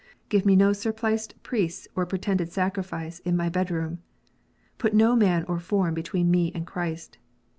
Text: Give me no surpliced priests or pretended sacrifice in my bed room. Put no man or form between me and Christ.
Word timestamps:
Give 0.29 0.47
me 0.47 0.55
no 0.55 0.73
surpliced 0.73 1.35
priests 1.43 1.87
or 1.95 2.07
pretended 2.07 2.51
sacrifice 2.51 3.19
in 3.19 3.37
my 3.37 3.49
bed 3.49 3.69
room. 3.69 3.99
Put 4.79 4.95
no 4.95 5.15
man 5.15 5.43
or 5.43 5.59
form 5.59 5.93
between 5.93 6.31
me 6.31 6.51
and 6.55 6.65
Christ. 6.65 7.19